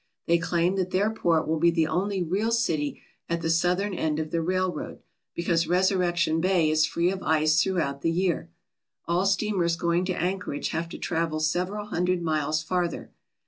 [0.25, 4.17] They claim that their port will be the only real city at the southern end
[4.17, 5.03] of the railroad,
[5.35, 8.49] because Resurrection Bay is free of ice throughout the year.
[9.05, 13.11] All steamers going to Anchorage have to travel several hundred miles farther.